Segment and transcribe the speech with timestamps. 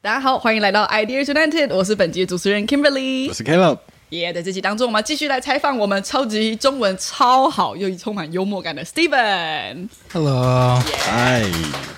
[0.00, 3.32] 大家好，欢迎来到 Idea United，我是本集主持人 Kimberly 我。
[3.32, 3.78] 是 Caleb，
[4.18, 9.88] 耶在这集当中，我们继续来采访我们超级中文超好又充满幽默感的 Steven。
[10.12, 11.42] Hello，嗨，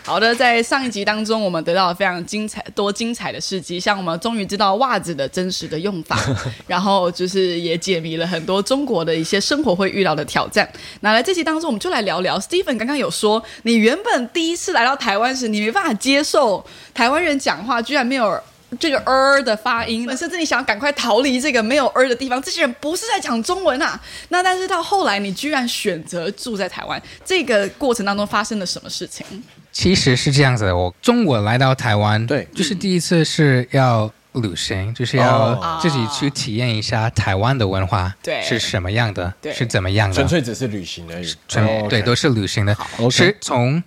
[0.04, 6.18] 好的，在上一集当中，我们得到了非常精彩多精彩的事迹，像我们终于知道袜子的真实的用法，
[6.66, 10.69] 然后就是也解谜了很多中国的一些生活会遇到的挑战。
[11.01, 12.38] 那来这集当中，我们就来聊聊。
[12.38, 16.64] Steven 刚刚有说，你原本第一次来到台湾时，你没办法接受
[16.95, 18.41] 台湾人讲话居然没有。
[18.79, 24.01] 这个 er 的发音，甚至你想赶快逃离这个没有 er 的地方，这些人不是在讲中文啊。
[24.29, 29.25] 那但是到后来，你居然选择住在台湾，这个过程当中发生了什么事情？
[29.73, 32.49] 其实是这样子的，我中国来到台湾，对。
[32.55, 35.59] 就是第一次是要旅行，就是哦。
[35.61, 38.41] 要自己去体验一下台湾的文化，对。
[38.41, 39.52] 是什么样的，对。
[39.52, 41.35] 是怎么样的，纯粹只是旅行而已。
[41.47, 42.74] 纯哦对都是旅行的。
[43.11, 43.83] 是从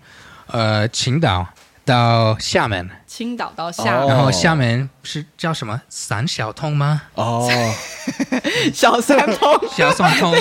[0.45, 1.47] 呃青岛
[1.89, 4.05] 到厦门，青岛到厦门哦。
[4.07, 5.81] 然后厦门是叫什么？
[5.89, 7.01] 三小通吗？
[7.15, 7.49] 哦，
[8.71, 10.31] 小三通， 小三通，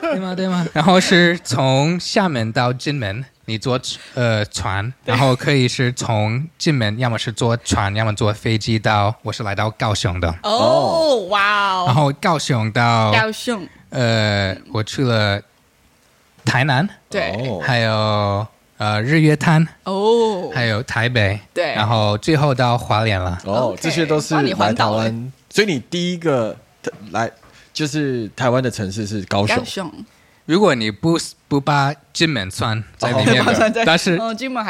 [0.00, 0.34] 对吗？
[0.36, 0.64] 对吗？
[0.72, 3.80] 然后是从厦门到金门，你坐
[4.14, 15.40] 呃船，然后可以是从金门，要么是坐船，要么坐飞机到，我是来到高雄的，哦，哇哦，然后高雄到高雄，呃，我去了
[16.44, 17.60] 台南，对，哦。
[17.60, 18.46] 还有
[18.84, 21.72] 呃日月潭，哦，还有台北，对。
[21.74, 23.40] 然后最后到花莲了。
[23.46, 26.54] 哦这些都是来台环岛欸湾，所以你第一个
[27.12, 27.30] 来
[27.72, 29.56] 就是台湾的城市是高雄。
[29.56, 29.64] 高。
[29.64, 29.90] 雄，
[30.44, 31.18] 如果你不
[31.48, 33.42] 不把金门算在里面
[33.86, 34.18] 但是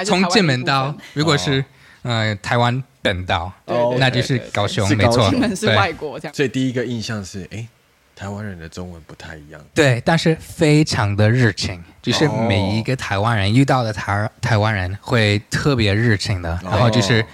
[0.07, 1.65] 从金门到，如果是
[2.03, 3.51] 呃台湾本岛，
[3.98, 5.29] 那就是高雄，没错。
[5.29, 5.77] 金门是对。
[5.77, 7.67] 外国这样，所以第一个印象是，哎，
[8.17, 9.61] 台湾人的中文不太一样。
[9.75, 12.47] 对，但是非常的热情，就是哦。
[12.48, 17.25] 每一个台湾人遇到的台台湾人会特别热情的，然后就是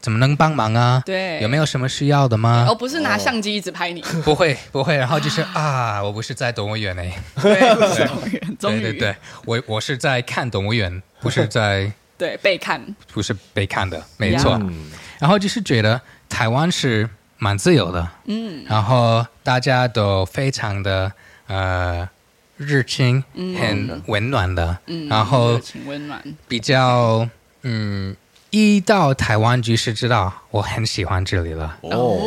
[0.00, 1.02] 怎么能帮忙啊？
[1.04, 1.40] 对。
[1.40, 2.66] 有没有什么需要的吗？
[2.68, 2.74] 哦，？
[2.74, 7.02] 不是拿相机一直拍你， 不会不会，然后就是 啊，我不是在动物园呢，
[7.42, 12.80] 对，不是动物园，对对对，我我是在看动物园，不是在 对被看，
[13.12, 14.58] 不是被看的，没错。
[14.62, 17.08] 嗯，然后就是觉得台湾是
[17.42, 21.12] 蛮自由的，嗯，然后大家都非常的
[21.48, 22.08] 呃
[22.56, 23.24] 热情，
[23.58, 27.28] 很温暖的，嗯，然后热情温暖，比较
[27.62, 28.14] 嗯，
[28.50, 31.76] 一到台湾就是知道我很喜欢这里了。
[31.80, 32.20] 哦，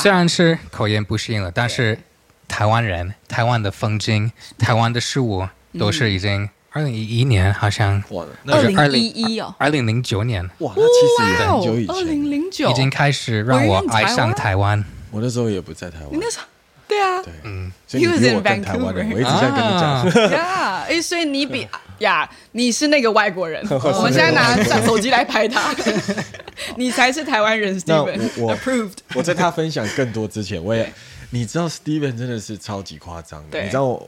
[0.00, 1.96] 虽然是口音不适应了，但是
[2.48, 5.46] 台湾人、台湾的风景、台湾的事物
[5.78, 10.42] 都是已经二零一一年好像哇，二那是零一一哦，二零零九年。
[10.58, 12.06] 哇，那其实也很久以前，二前。
[12.12, 12.70] 零零九。
[12.70, 14.84] 已经开始让我爱上台湾。
[15.10, 16.44] 我那时候也不在台湾，你那时候
[16.86, 19.10] 对啊，对，嗯，所以你比我更台湾人。
[19.10, 20.04] 我一直在跟你啊。
[20.12, 21.66] 讲，呀，哎，所以你比
[22.00, 24.54] 呀，你是那个外国人， 我们现在拿
[24.84, 25.74] 手机来拍他，
[26.76, 28.98] 你才是台湾人，Steven 我我 approved。
[29.14, 30.92] 我在他分享更多之前，我也
[31.30, 33.62] 你知道，Steven 真的是超级夸张的。
[33.62, 33.98] 你知道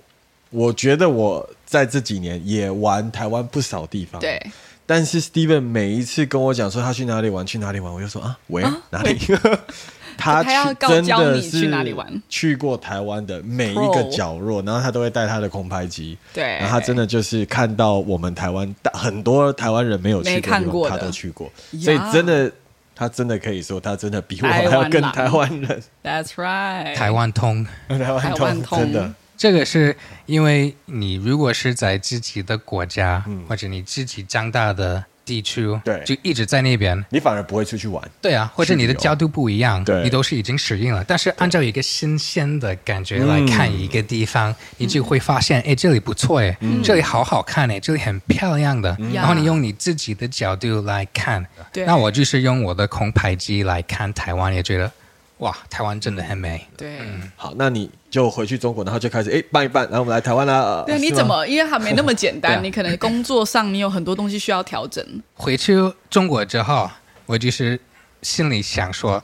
[0.50, 4.20] 我，我觉得我在这几年也玩台湾不少地方，。
[4.20, 4.40] 对，
[4.86, 9.18] 但是 Steven 每一次跟我讲说他去哪里玩，去哪里玩，我就说啊，喂，哪里？
[10.16, 10.42] 他
[10.74, 12.22] 真的你去是哪里玩？
[12.28, 16.42] 去过台湾的每一个角落，然后他都会带他的空拍机，对。
[16.42, 22.50] 然后他真的就是看到我们台湾大很多台湾人没有去过的地方，看过他都去过，所以真的。
[23.00, 25.80] 他真的可以说，他真的比我还要更台湾人。
[26.02, 28.76] That's right，台湾通， 台湾台湾通。
[28.80, 38.02] 真的，这个是因为你如果是在自己的国家，嗯或者你自己长大的地区，对就一直在那边，你反而不会出去玩。
[38.20, 41.04] 对啊，或者你的角度不一样，对你都是已经适应了。
[41.04, 48.96] 但是按照一个新鲜的感觉来看一个地方，你就会发现，哎，这里不错哎，这里好好看哎，这里很漂亮的。
[49.12, 54.90] 然后你用你自己的角度来看，对那我就是用我的空拍机来看台湾，也觉得
[55.38, 56.66] 哇，台湾真的很美。
[56.76, 56.98] 对。
[57.36, 60.82] 好，那你就回去中国，然后就开始哎办一办，然后我们来台湾啦。
[60.86, 61.46] 对，你怎么？
[61.46, 65.04] 因为还没那么简单， 啊你可能工作上你有很多东西需要调整。
[65.34, 65.74] 回去
[66.10, 66.90] 中国之后，
[67.26, 67.78] 我就是
[68.22, 69.22] 心里想说，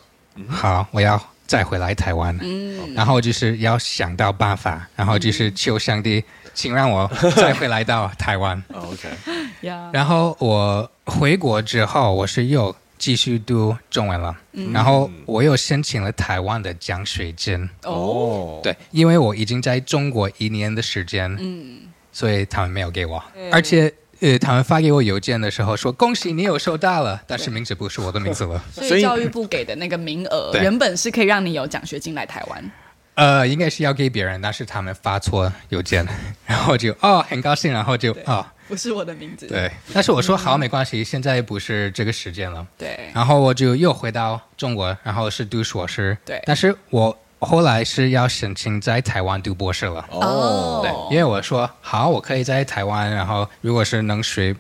[0.49, 6.23] 好，我要再回来台湾，嗯，然后就是要想到办法，然后就是求上帝，
[6.55, 8.63] 请让我再回来到台湾。
[8.73, 9.09] 哦？OK，
[9.63, 12.75] 呀，然后我回国之后，我是又
[13.05, 14.35] 继续读中文了，
[14.73, 17.69] 然后我又申请了台湾的奖学金。
[17.83, 23.23] 哦，哦，对，因为我已经在中国一年的时间，嗯，所以他们没有给我，
[23.53, 28.65] 而且呃，他们发给我邮件的时候说恭喜你有收到了，但是名字不是我的名字了。
[28.73, 32.71] 所所以以教育部给的那个名额原本是可以让你有奖学金来台湾。
[33.17, 36.09] 呃，应该是要给别人，但是他们发错邮件，
[36.47, 39.47] 然后就哦很高兴，然后就哦 不是我的名字。
[39.47, 43.11] 对，但是我说好没关系，现在不是这个时间了，对。
[43.15, 46.43] 然后我就又回到中国，然后是读硕士，对。
[46.47, 50.07] 但是我后来是要申请在台湾读博士了。
[50.11, 50.81] 哦。
[50.83, 54.55] 对，因为我说好，我可以在台湾，然后如果是能学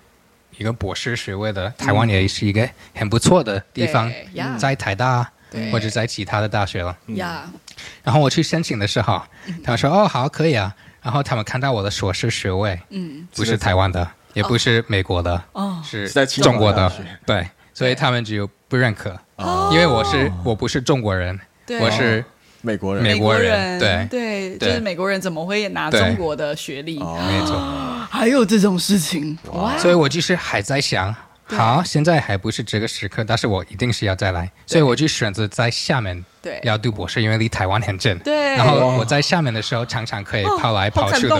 [0.58, 5.70] 一个博士学位的，台湾也是一个很不错的地方对，在台大对。
[5.72, 6.96] 或者在其他的大学了。
[7.06, 7.50] 呀，
[8.02, 9.22] 然后我去申请的时候，
[9.64, 10.74] 他说哦好可以啊，
[11.04, 16.90] 然后他们看到我的硕士学位嗯，不是台湾的，也不是美国的，哦，是是在中国的，
[17.26, 19.68] 对，所以他们就不认可，哦。
[19.70, 21.78] 因为我是我不是中国人，对。
[21.78, 22.24] 我是
[22.62, 24.08] 美国人，美国人对。
[24.10, 26.98] 对，就是美国人怎么会拿中国的学历？
[26.98, 27.60] 哦没错。
[28.10, 29.36] 还有这种事情。
[29.52, 29.76] 哇！
[29.76, 31.14] 所以我就是还在想，
[31.56, 38.18] 好，现在还不是这个时刻，但是我一定是要再来，所以我就选择在厦门对要读博士，因为离台湾很近。
[38.18, 41.36] 对然后我在厦门的时候，常常可以跑来跑去的。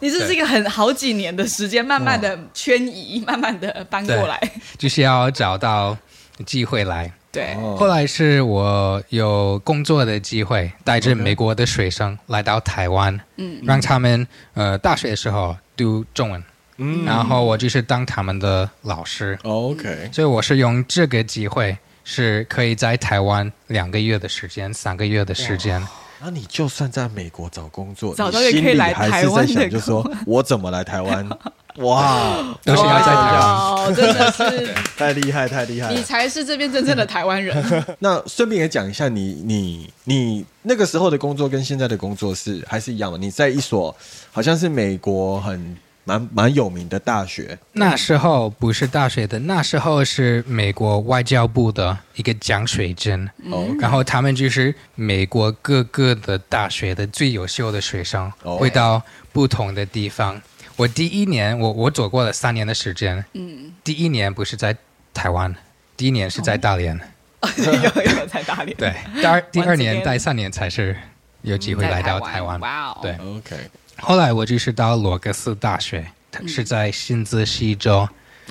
[0.00, 4.40] 你这是一个很好几年的时间，慢慢的迁移，慢慢的搬过来。
[4.78, 5.96] 就是要找到
[6.44, 7.12] 机会来。
[7.32, 16.42] 对，哦后来是我有工作的机会，带着美国的学生来到台湾，嗯让他们呃大学的时候读中文，
[16.78, 25.82] 嗯然后我就是当他们的老师，，OK，所以我是用这个机会，是可以在台湾两个月的时间、三个月的时间，
[26.20, 31.28] 那你就算在美国找工作，找到你心里一个可以来还是在台湾的想，就说我怎么来台湾？
[31.76, 33.94] 哇，都是要在台湾。
[33.94, 36.02] 真的是 太厉害，太厉害你！
[36.02, 37.54] 才是这边真正的台湾人。
[38.00, 43.18] 那顺便也讲一下你，你你那个时候的工作跟现在的工作是还是一样吗？
[43.20, 43.94] 你在一所
[44.32, 45.76] 好像是美国很
[46.08, 60.40] 蛮蛮有名的大学，那时候不是大学的，那时候是美国外交部的一个奖学金，哦然后他们就是美国各个的大学的最优秀的学生，哦会到不同的地方。
[60.76, 64.76] 我第一年，我我走过了三年的时间，嗯，第一年不是在
[65.12, 65.52] 台湾，
[65.96, 66.96] 第一年是在大连，
[67.58, 70.96] 有有在大连，对，第二第二年、第三年才是
[71.42, 72.60] 有机会来到台湾。
[72.60, 73.56] 哇哦，对，OK，
[73.98, 78.08] 后来我就是到罗格斯大学，它是在新泽西州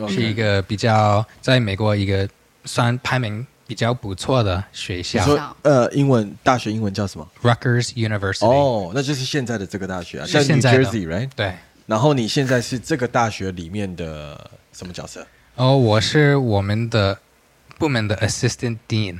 [0.09, 2.27] 是一个比较在美国一个
[2.65, 8.45] 算排名比较不错的学校说呃，英文大学英文叫什么？，Rutgers University。
[8.45, 11.29] 哦，那就是现在的这个大学啊，现在的 Jersey，right？
[11.35, 11.53] 对，
[11.85, 15.25] 然后你现在是这个大学里面的什么角色？
[15.55, 17.17] 哦，我是我们的
[17.77, 19.19] 部门的 Assistant Dean，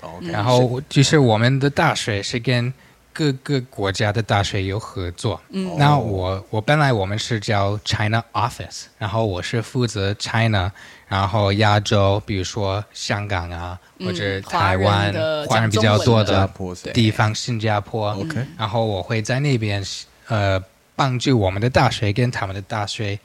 [0.00, 2.72] 哦然后就是我们的大学是跟
[3.12, 5.40] 各个国家的大学有合作。
[5.50, 10.72] 嗯那我我本来我们是叫 China Office，然后我是负责 China，
[11.08, 16.48] 然后亚洲，比如说香港啊，嗯或者台湾的华人比较多的
[16.92, 18.10] 地方，新加坡。
[18.12, 19.84] OK，然后我会在那边
[20.28, 20.62] 呃
[20.96, 23.18] 帮助我们的大学跟他们的大学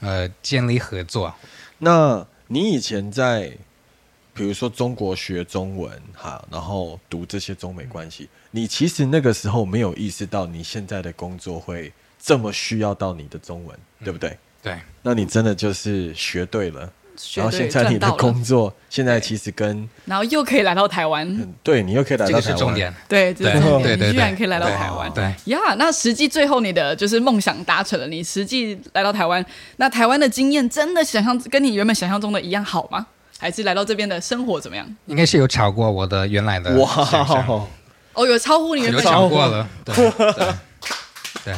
[0.00, 1.34] 呃建立合作。
[1.78, 3.52] 那你以前在
[4.34, 14.36] 比如说中国学中文哈，然后读这些中美关系，你其实那个时候没有意识到你现在的工作会这么需要到你的中文，对不对？
[14.60, 16.90] 对，那你真的就是学对了，
[17.34, 22.92] 然后现在你的工作现在其实跟然后又可以来到台湾，嗯，对你又可以来到台湾，个是重点。
[23.06, 23.96] 对，这是对重点。
[23.98, 25.22] 对对居然可以来到台湾，对。
[25.44, 29.44] 呀那实际最后你的就是梦想达成了，你实际来到台湾，
[29.76, 33.06] 那台湾的经验真的想象跟你原本想象中的一样好吗？
[33.38, 34.86] 还是来到这边的生活怎么样？
[35.06, 37.66] 应该是有超过我的原来的想象哇，
[38.14, 40.54] 哦，有超乎你原有本超过了，对 对
[41.44, 41.54] 对，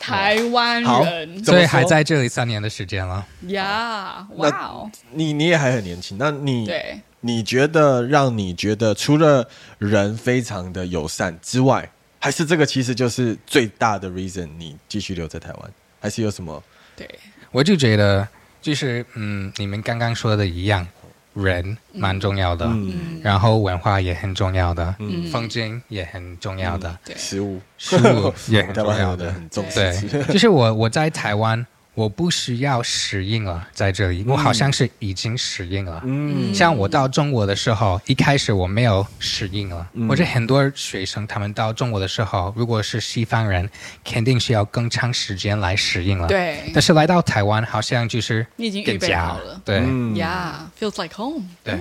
[0.00, 1.52] 台湾好人怎么说？
[1.52, 3.24] 所以还在这里三年的时间了。
[3.48, 9.46] 呀，哇哦，你你也还很年轻，那你对，你觉得让你觉得除了
[9.78, 16.62] 人非常的友善之外，还是这个其实就是最大的 reason 你继续留在台湾，还是有什么？
[16.96, 17.08] 对，
[17.50, 18.26] 我就觉得，
[18.64, 20.86] 就是嗯，你们刚刚说的一样，
[21.34, 25.24] 人蛮重要的，嗯，然后文化也很重要的，嗯。
[25.30, 28.96] 风景也很重要的，食物，食物也很重要的。
[28.96, 36.02] 湾有的很重视对，就是我我在台湾，我不需要适应了，在这里，我好像是已经适应了。
[36.04, 36.52] 嗯。
[36.52, 40.08] 像我到中国的时候，一开始我没有适应了，嗯。
[40.08, 43.68] 或者很多学生他们到中国的时候，如果是西方人，
[44.04, 46.70] 肯定是要更长时间来适应了。，对。
[46.74, 49.60] 但，是来到台湾，好像就是你已经预备更加好了。
[49.64, 50.16] 对、嗯。
[50.16, 51.78] 呀，feels like home，对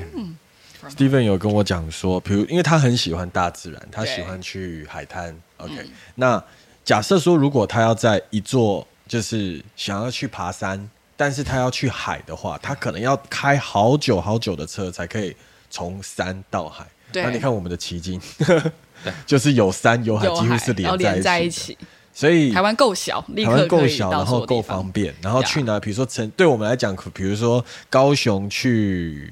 [0.89, 5.35] ，Steven 有跟我讲说，比如因为他很喜欢大自然，他喜欢去海滩。
[5.57, 6.43] OK，、嗯那
[6.83, 15.35] 假设说，如果他要在一座就是想要去爬山，但是他要去海的话，他可能要开好久好久的车才可以
[15.69, 16.83] 从山到海。
[17.13, 18.19] 那你看我们的奇经，
[19.23, 21.77] 就是有山有海，几乎是连连在一在一起。
[22.11, 25.79] 所以台湾够小，立台湾够小，然后够方便，然后去哪？
[25.79, 29.31] 比如说成，对我们来讲，可比如说高雄去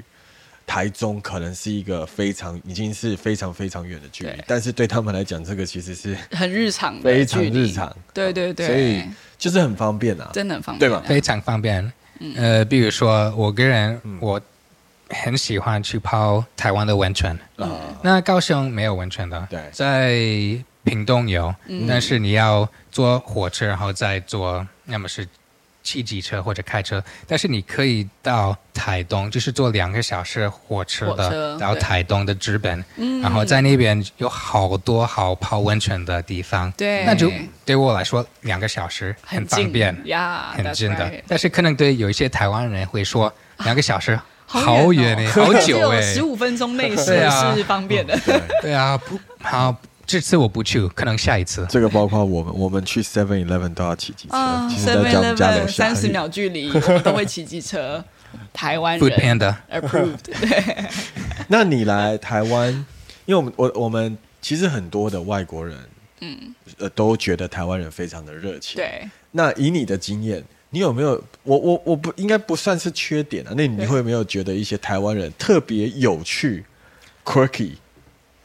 [0.71, 9.03] 台中，可能是一个非常已经是非常非常远的距离，但是对他们来讲，这个其实是很日常的非常日常，对对对，所以
[9.37, 10.29] 就是很方便啊。
[10.31, 11.03] 真的很方便，对吧？
[11.05, 11.91] 非常方便。
[12.37, 14.39] 呃，比如说我个人，我
[15.09, 17.37] 很喜欢去泡台湾的温泉。
[17.57, 19.69] 嗯啊，那高雄没有温泉的，对。
[19.73, 20.15] 在
[20.85, 21.85] 屏东有，嗯。
[21.85, 25.27] 但是你要坐火车，然后再坐，要么是
[25.83, 33.21] 骑机车或者开车，但是你可以到台东，就是坐两个小时火车的到台东的直本，嗯。
[33.21, 37.31] 然后在那边有好多好泡温泉的地方，对，那就
[37.65, 40.01] 对我来说两个小时很很近方便。
[40.05, 41.05] 呀，很近的。
[41.05, 43.31] right，但是可能对有一些台湾人会说
[43.63, 47.55] 两个小时好好远哎，好久 哎，十五分钟内是啊。
[47.55, 49.75] 是方便的，对，对啊，不好，
[50.11, 51.65] 这次我不去，可能下一次。
[51.69, 58.03] 这个包括我们，我们去 Seven Eleven 都要骑机车，，Seven Eleven 三十秒距离， 我都会骑机车。
[58.51, 60.85] 台湾 Food 人 Panda，approved，对，
[61.47, 62.73] 那你来台湾，
[63.25, 65.77] 因为我们我我们其实很多的外国人，
[66.19, 71.21] 嗯，呃，都觉得台湾人非常的热情。，对，那以你的经验，你有没有？
[71.43, 73.53] 我我我不应该不算是缺点啊。
[73.55, 76.65] 那你对会没有觉得一些台湾人特别有趣、
[77.25, 77.73] quirky，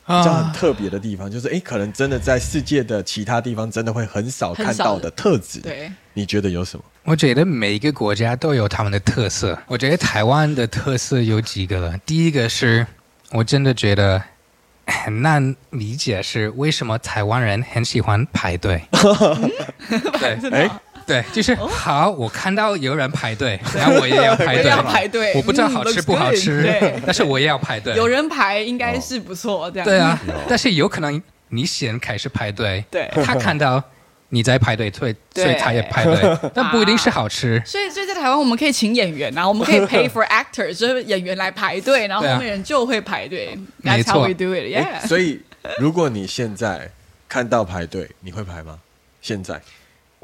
[0.06, 1.30] 这样很啊，特别的地方？
[1.30, 5.60] 就是诶，可能真的在世界的其他地方真的会很少看到的特质。
[5.60, 6.84] 对，你觉得有什么？
[7.04, 9.58] 我觉得每一个国家都有他们的特色。
[9.66, 11.98] 我觉得台湾的特色有几个了。
[12.06, 12.86] 第一个是
[13.30, 14.22] 我真的觉得
[14.86, 18.82] 很难理解，是为什么台湾人很喜欢排队。
[20.20, 25.32] 对，真的哦对，就是好，我看到有人排队， 然后我也要排队，要排队。
[25.36, 27.94] 我不知道好嗯吃不好吃对，但是我也要排队。
[27.94, 29.84] 有人排应该是不错，这样。
[29.86, 33.08] 对啊，但是有可能你先开始排队，对。
[33.24, 33.80] 他看到
[34.30, 37.62] 你在排队，所以所以他也排队， 但不一定是好吃。
[37.64, 43.56] 所以，所以在台湾我们可以请演员啊，我们可以 pay for actors，就是演员来排队，然后后面人就会排队。
[43.78, 45.40] 没 That's how 错 we do it，yeah 所以
[45.78, 46.90] 如果你现在
[47.28, 48.80] 看到排队，你会排吗？
[49.22, 49.60] 现在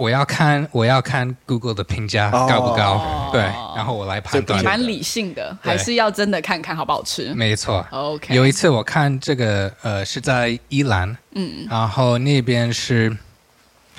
[0.03, 2.45] 我要看我要看 Google 的评价哦。
[2.49, 3.41] 高不高，对，
[3.77, 4.63] 然后我来判断。
[4.65, 7.33] 蛮理性的，还是要真的看看好不好吃。
[7.35, 7.87] 没错。
[7.93, 13.17] OK 有一次我看这个呃是在伊兰，嗯，然后那边是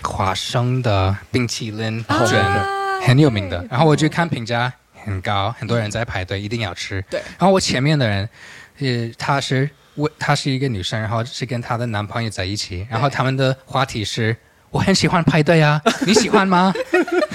[0.01, 2.67] 华生的冰淇淋卷，啊
[3.01, 3.65] 很有名的。
[3.71, 4.71] 然后我去看评价
[5.05, 7.01] 很高，很多人在排队，一定要吃。
[7.09, 7.21] 对。
[7.39, 8.29] 然后我前面的人，
[8.79, 14.35] 呃，她是我，她是一个女生，然后是跟她的男朋友在一起，然后他们的话题是。
[14.73, 16.73] 我很喜欢派对啊，你喜欢吗？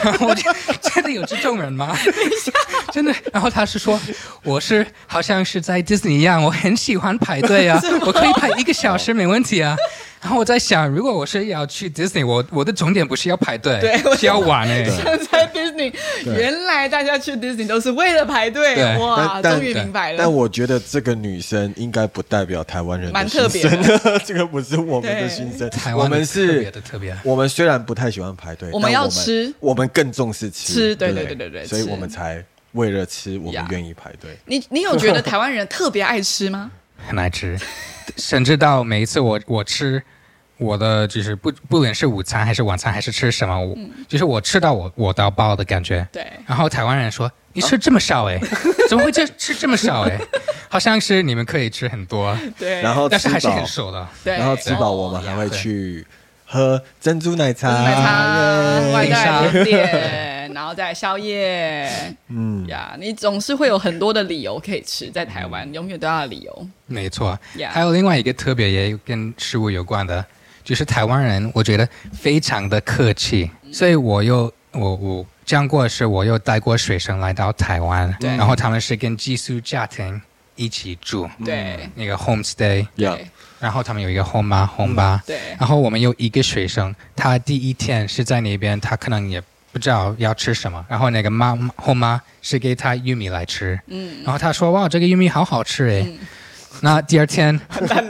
[0.03, 0.43] 然 后我就
[0.83, 1.97] 真的有这种人吗？
[2.93, 3.15] 真的。
[3.33, 4.01] 然后他是说，
[4.43, 9.77] 我是好像是在 Disney 一样，我很喜欢排队啊， 我可以排一个小时没问题啊。
[10.21, 15.93] 然后我在想，如果我是要去 Disney，我我的重点不是要排队，对我是要玩哎、像在 Disney，
[16.25, 20.19] 原来大家去 Disney 都是为了排队，哇，终于明白了。
[20.19, 25.95] 但我觉得这个女生应该不代表台湾人的蛮特别的这个不是我们的心声台。
[25.95, 27.17] 我们湾的特别是，的特别。
[27.23, 31.49] 我们虽然不太喜欢排队，我们要吃我们更重视吃，吃对对对？
[31.51, 34.39] 对所以我们才为了吃，我们愿意排队。
[34.47, 36.71] 你你有觉得台湾人特别爱吃吗？
[37.07, 37.59] 很爱吃，
[38.17, 40.03] 甚至到每一次我我吃
[40.57, 43.77] 我的就是不不论是午餐还是晚餐还是吃什么，我、
[44.09, 46.07] 就是我吃到我我到爆的感觉。
[46.13, 48.39] 对，然后台湾人说你吃这么少哎、
[48.89, 50.19] 怎么会这吃这么少哎、
[50.69, 54.07] 好像是你们可以吃很多，对，然后但是还是很，瘦的。
[54.25, 56.05] 对，然后吃饱，我们还会去
[56.51, 61.87] 喝珍珠奶茶，奶茶、耶外带甜点，然后再宵夜。
[62.29, 62.97] 嗯，呀。
[62.99, 66.69] 你总是会有很多的理由可以吃，在台湾永远都要理由。
[66.87, 67.39] 没错。
[67.69, 70.25] 还有另外一个特别也跟食物有关的，
[70.65, 78.31] 就是台湾人，我觉得非常的客气，所以我又我我这样过的是，我又带过学生来到台湾，对。
[78.37, 80.19] 然后他们是跟寄宿家庭
[80.57, 81.91] 一起住，对。
[81.95, 83.27] 那个 homestay，对
[83.61, 85.39] 然后他们有一个 home 吧 home 吧，对。
[85.59, 96.19] 然后我们有一个学生，他第一天是在那边，他可能也不知道要吃什么，然后那个妈后妈是给他玉米来吃，嗯，然后他说哇这个玉米好好吃诶。
[96.81, 97.59] 那第二天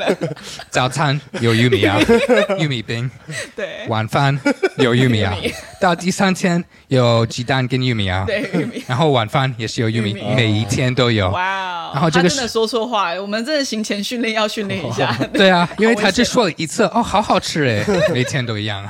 [0.70, 1.98] 早餐有玉米啊，
[2.58, 3.10] 玉米饼，
[3.56, 4.38] 对晚饭
[4.76, 5.34] 有玉米啊，
[5.80, 8.84] 到第三天有鸡蛋跟玉米啊，对玉米。
[8.86, 11.30] 然后晚饭也是有玉米，玉米每一天都有。
[11.30, 11.90] 哇哦！
[11.94, 15.16] 然后这个真的说错话，我们真的行前训练要训练一下。
[15.32, 18.86] 对啊，因为他只说了一次，哦，好好吃哎，每天都一样。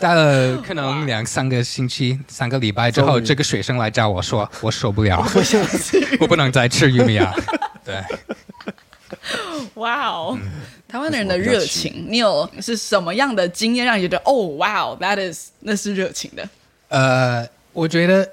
[0.00, 5.24] 待了可能两三个星期、三个礼拜之后，这个学生来找我说，我受不了，
[6.20, 7.34] 我不能再吃玉米啊。
[7.84, 7.96] 对，
[9.74, 10.50] 哇哦，嗯
[10.86, 16.48] 台湾的人的热情，你有是什么样的经验让你觉得哦，哇哦，that is 那是热情的？
[16.88, 18.28] 呃，我觉得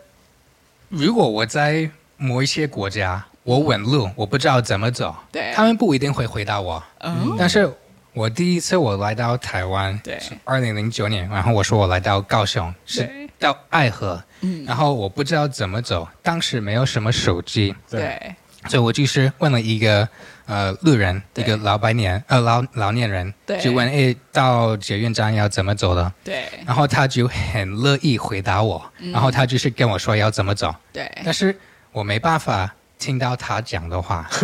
[0.90, 5.52] 如果我在某一些国家，我问路，我不知道怎么走，对。
[5.56, 6.84] 他们不一定会回答我。
[7.00, 7.68] 嗯，但是
[8.14, 10.20] 我第一次我来到台湾，对。
[10.44, 13.10] 二零零九年，然后我说我来到高雄，是
[13.40, 14.64] 到爱河，嗯。
[14.66, 18.36] 然后我不知道怎么走，当时没有什么手机，对。
[18.68, 20.08] 所以我就是问了一个
[20.46, 23.60] 呃路人，一个老白年呃老老年人，对。
[23.60, 26.46] 就问诶到捷运站要怎么走的，对。
[26.66, 29.12] 然后他就很乐意回答我，嗯。
[29.12, 31.12] 然后他就是跟我说要怎么走，对。
[31.24, 31.58] 但是
[31.92, 34.30] 我没办法听到他讲的话。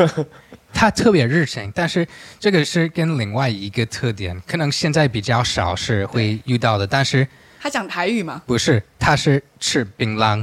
[0.73, 2.07] 他特别热情，但是
[2.39, 7.27] 这个是跟另外一个特点，可能现在比较少是会遇到的，但是
[7.67, 8.41] 他讲台语吗？
[8.45, 10.41] 不是，他是吃槟榔。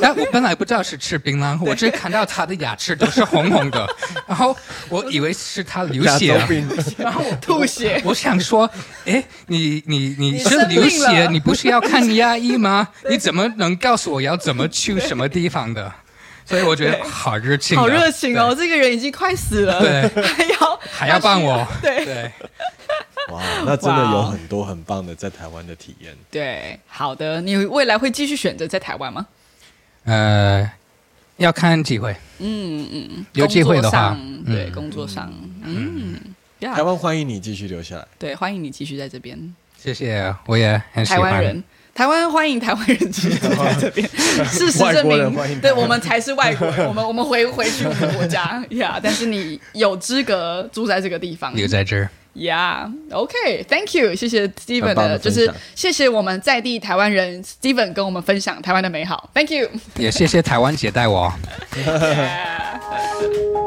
[0.00, 3.86] 但 我本来不知道是吃槟榔，我只看到他的牙齿都是红红的，
[4.26, 4.56] 然后
[4.88, 6.48] 我以为是他流血了，
[6.98, 8.02] 然后我吐血。
[8.04, 8.68] 我想说，
[9.04, 11.30] 哎，你你你你是流血，了。
[11.30, 12.88] 你不是要看牙医吗？
[13.08, 15.92] 你怎么能告诉我要怎么去什么地方的？
[16.46, 18.54] 所以我觉得好热情的，好热情哦！
[18.54, 20.22] 这个人已经快死了，对。
[20.22, 22.30] 还要还要帮我，对对，
[23.30, 26.14] 哇，那真的有很多很棒的在台湾的体验。
[26.30, 29.26] 对，好的，你未来会继续选择在台湾吗？
[30.04, 30.70] 呃，
[31.38, 36.20] 要看机会，嗯嗯，有机会的话对，嗯工作上，嗯，
[36.58, 38.06] 呀台湾欢迎你继续留下来。
[38.18, 39.54] 对，欢迎你继续在这边。
[39.78, 41.22] 谢谢，我也很喜欢。
[41.22, 41.64] 台湾人，
[41.94, 44.08] 台湾欢迎台湾人继续在这边。
[44.46, 49.00] 事实证明对我们才是外国人，我们我们回回去我们的国家呀。
[49.02, 52.90] 但是你有资格住在这个地方留在这儿，呀。
[53.10, 59.30] OK，Thank you，谢谢 Steven 的，就是谢谢我们在地台湾人 Steven 跟我们分享台湾的美好。
[59.34, 59.68] Thank you。
[59.96, 61.32] 也谢谢台湾姐带我。
[61.74, 63.63] Yeah